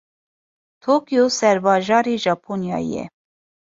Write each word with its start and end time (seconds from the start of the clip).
Tokyo 0.83 1.23
serbajarê 1.37 2.15
Japonyayê 2.25 2.87
ye. 2.95 3.03